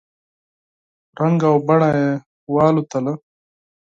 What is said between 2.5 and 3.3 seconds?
والوتله!